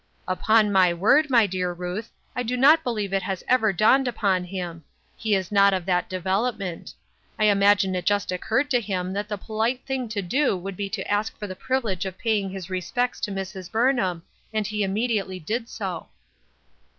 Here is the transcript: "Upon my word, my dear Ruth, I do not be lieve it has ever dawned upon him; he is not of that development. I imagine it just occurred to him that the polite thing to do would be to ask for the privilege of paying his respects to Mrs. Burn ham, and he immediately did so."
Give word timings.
"Upon 0.27 0.71
my 0.71 0.91
word, 0.95 1.29
my 1.29 1.45
dear 1.45 1.71
Ruth, 1.73 2.11
I 2.35 2.41
do 2.41 2.57
not 2.57 2.83
be 2.83 2.89
lieve 2.89 3.13
it 3.13 3.21
has 3.21 3.43
ever 3.47 3.71
dawned 3.71 4.07
upon 4.07 4.43
him; 4.43 4.83
he 5.15 5.35
is 5.35 5.51
not 5.51 5.75
of 5.75 5.85
that 5.85 6.09
development. 6.09 6.91
I 7.37 7.43
imagine 7.45 7.93
it 7.93 8.07
just 8.07 8.31
occurred 8.31 8.71
to 8.71 8.81
him 8.81 9.13
that 9.13 9.27
the 9.29 9.37
polite 9.37 9.85
thing 9.85 10.09
to 10.09 10.23
do 10.23 10.57
would 10.57 10.75
be 10.75 10.89
to 10.89 11.07
ask 11.07 11.37
for 11.37 11.45
the 11.45 11.55
privilege 11.55 12.07
of 12.07 12.17
paying 12.17 12.49
his 12.49 12.67
respects 12.67 13.19
to 13.19 13.31
Mrs. 13.31 13.71
Burn 13.71 13.99
ham, 13.99 14.23
and 14.51 14.65
he 14.65 14.81
immediately 14.81 15.39
did 15.39 15.69
so." 15.69 16.07